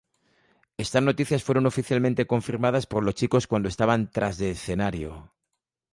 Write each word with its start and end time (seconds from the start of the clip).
Estas 0.83 1.03
noticias 1.03 1.43
fueron 1.43 1.67
oficialmente 1.67 2.25
confirmadas 2.25 2.87
por 2.87 3.03
los 3.03 3.13
chicos 3.13 3.45
cuando 3.45 3.69
estaban 3.69 4.09
tras 4.09 4.39
de 4.39 4.49
escenario. 4.49 5.31